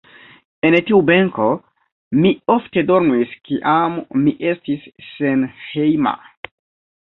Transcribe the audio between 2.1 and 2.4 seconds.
mi